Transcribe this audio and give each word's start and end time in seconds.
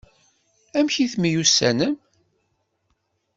Amek 0.77 0.95
i 1.05 1.07
temyussanem? 1.11 1.95